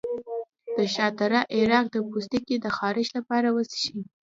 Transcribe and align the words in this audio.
د 0.77 0.79
شاه 0.93 1.11
تره 1.19 1.39
عرق 1.55 1.85
د 1.91 1.97
پوستکي 2.09 2.55
د 2.59 2.65
خارښ 2.77 3.07
لپاره 3.17 3.47
وڅښئ 3.55 3.99